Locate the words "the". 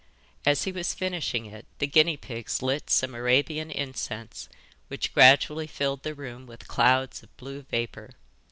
1.77-1.85, 6.01-6.15